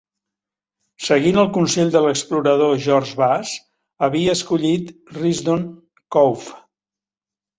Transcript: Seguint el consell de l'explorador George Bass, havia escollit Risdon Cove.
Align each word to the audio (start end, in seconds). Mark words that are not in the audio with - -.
Seguint 1.07 1.35
el 1.41 1.49
consell 1.57 1.89
de 1.95 1.99
l'explorador 2.05 2.71
George 2.85 3.19
Bass, 3.19 3.51
havia 4.07 4.35
escollit 4.39 4.89
Risdon 5.19 5.67
Cove. 6.17 6.57